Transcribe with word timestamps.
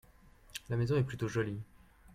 La 0.71 0.77
maison 0.77 0.97
est 0.97 1.03
plutôt 1.03 1.27
jolie. 1.27 1.61